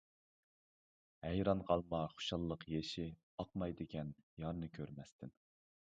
ھەيران 1.25 1.61
قالما 1.67 1.99
خۇشاللىق 2.15 2.65
يېشى، 2.77 3.07
ئاقمايدىكەن 3.45 4.11
يارنى 4.45 4.75
كۆرمەستىن. 4.79 5.35